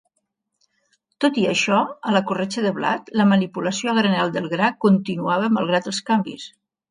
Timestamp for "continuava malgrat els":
4.87-6.01